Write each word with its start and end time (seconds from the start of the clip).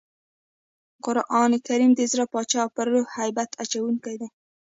قرانکریم 1.03 1.91
د 1.95 2.01
زړه 2.11 2.25
باچا 2.33 2.59
او 2.65 2.69
پر 2.75 2.85
روح 2.93 3.07
هیبت 3.19 3.49
اچوونکی 3.63 4.15
دئ. 4.21 4.27